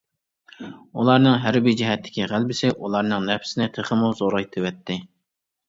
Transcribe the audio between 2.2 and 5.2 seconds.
غەلىبىسى ئۇلارنىڭ نەپسىنى تېخىمۇ زورايتىۋەتتى.